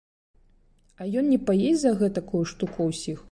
А 1.03 1.09
ён 1.21 1.25
не 1.35 1.37
паесць 1.49 1.79
за 1.83 1.93
гэтакую 2.01 2.43
штуку 2.55 2.79
ўсіх? 2.91 3.19